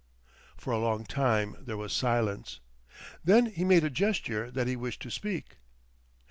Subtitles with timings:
[0.57, 2.59] For a long time there was silence.
[3.23, 5.57] Then he made a gesture that he wished to speak.